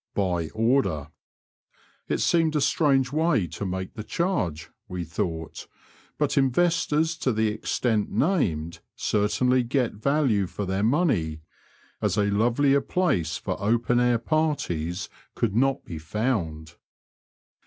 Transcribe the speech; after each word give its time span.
By 0.15 0.49
order." 0.55 1.11
It 2.07 2.21
seemed 2.21 2.55
a 2.55 2.59
strange 2.61 3.11
way 3.11 3.45
to 3.49 3.67
make 3.67 3.93
the 3.93 4.03
charge, 4.03 4.71
we 4.87 5.03
thought, 5.03 5.67
but 6.17 6.39
investors 6.39 7.15
to 7.17 7.31
the 7.31 7.49
extent 7.49 8.09
named 8.09 8.79
certainly 8.95 9.61
get 9.61 9.93
value 9.93 10.47
for 10.47 10.65
their 10.65 10.81
money, 10.81 11.41
as 12.01 12.17
a 12.17 12.31
lovelier 12.31 12.81
place 12.81 13.37
for 13.37 13.61
open 13.61 13.99
air 13.99 14.17
parties 14.17 15.07
could 15.35 15.55
not 15.55 15.85
be 15.85 15.99
found. 15.99 16.77